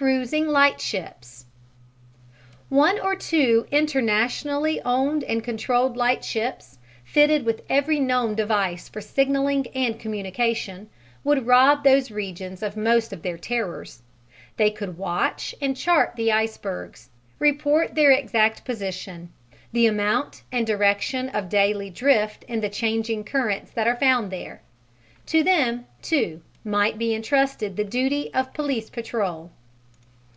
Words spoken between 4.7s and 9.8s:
owned and controlled lightships, fitted with every known device for signalling